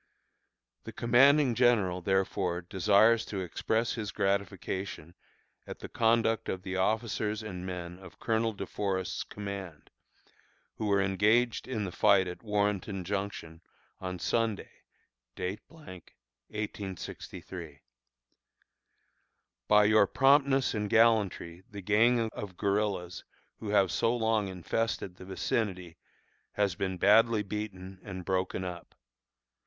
[0.85, 5.13] The commanding general, therefore, desires to express his gratification
[5.67, 9.91] at the conduct of the officers and men of Colonel De Forest's command,
[10.77, 13.61] who were engaged in the fight at Warrenton Junction,
[13.99, 14.71] on Sunday,,
[15.37, 17.81] 1863.
[19.67, 23.23] By your promptness and gallantry the gang of guerillas
[23.59, 25.97] who have so long infested the vicinity
[26.53, 28.95] has been badly beaten and broken up.